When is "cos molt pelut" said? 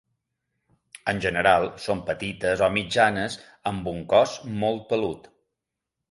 4.15-5.29